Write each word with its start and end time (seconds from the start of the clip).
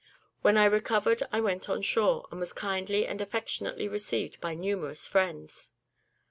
When 0.41 0.57
I 0.57 0.65
recovered 0.65 1.21
I 1.31 1.41
went 1.41 1.69
on 1.69 1.83
shore, 1.83 2.25
and 2.31 2.39
was 2.39 2.53
kindly 2.53 3.05
and 3.05 3.21
affectionately 3.21 3.87
received 3.87 4.41
by 4.41 4.55
my 4.55 4.59
numerous 4.59 5.05
friends. 5.05 5.69